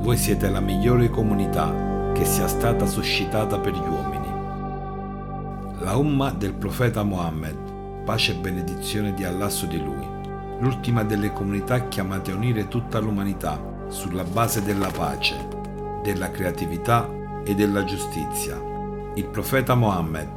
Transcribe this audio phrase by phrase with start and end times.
[0.00, 4.28] Voi siete la migliore comunità che sia stata suscitata per gli uomini.
[5.80, 10.08] La Umma del profeta Mohammed, pace e benedizione di Allah su di lui,
[10.60, 15.36] l'ultima delle comunità chiamate a unire tutta l'umanità sulla base della pace,
[16.02, 17.06] della creatività
[17.44, 18.58] e della giustizia.
[19.16, 20.28] Il profeta Mohammed,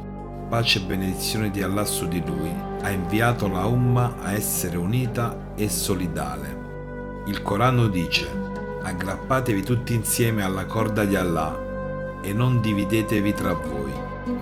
[0.46, 2.52] pace e benedizione di Allah su di lui,
[2.82, 7.22] ha inviato la Umma a essere unita e solidale.
[7.28, 8.52] Il Corano dice
[8.84, 13.92] aggrappatevi tutti insieme alla corda di Allah e non dividetevi tra voi.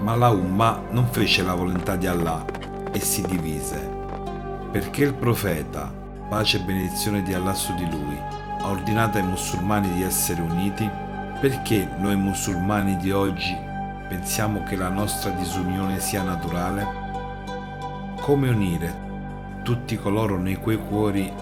[0.01, 2.45] Ma la Umma non fece la volontà di Allah
[2.91, 4.01] e si divise.
[4.71, 5.93] Perché il profeta,
[6.29, 8.19] pace e benedizione di Allah su di lui,
[8.61, 10.91] ha ordinato ai musulmani di essere uniti?
[11.41, 13.57] Perché noi musulmani di oggi
[14.09, 17.01] pensiamo che la nostra disunione sia naturale?
[18.21, 19.11] Come unire
[19.63, 21.33] tutti coloro nei cui cuori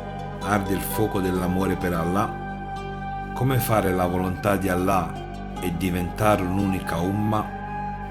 [0.43, 2.49] arde il fuoco dell'amore per Allah?
[3.41, 5.11] Come fare la volontà di Allah
[5.62, 7.43] e diventare un'unica umma,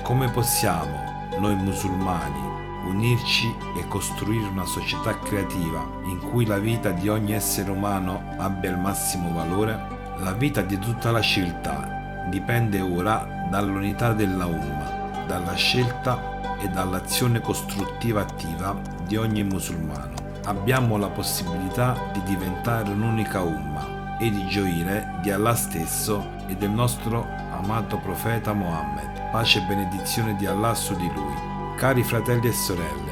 [0.01, 2.47] come possiamo noi musulmani
[2.87, 8.71] unirci e costruire una società creativa in cui la vita di ogni essere umano abbia
[8.71, 9.79] il massimo valore?
[10.17, 17.39] La vita di tutta la civiltà dipende ora dall'unità della umma, dalla scelta e dall'azione
[17.39, 20.13] costruttiva attiva di ogni musulmano.
[20.45, 26.69] Abbiamo la possibilità di diventare un'unica umma e di gioire di Allah stesso e del
[26.69, 29.29] nostro amato profeta Mohammed.
[29.31, 31.33] Pace e benedizione di Allah su di lui.
[31.77, 33.11] Cari fratelli e sorelle,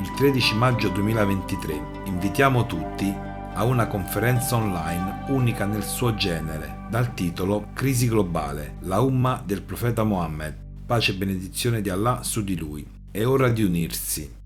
[0.00, 3.14] il 13 maggio 2023 invitiamo tutti
[3.54, 9.62] a una conferenza online unica nel suo genere dal titolo Crisi globale, la umma del
[9.62, 10.56] profeta Mohammed.
[10.84, 12.86] Pace e benedizione di Allah su di lui.
[13.10, 14.40] È ora di unirsi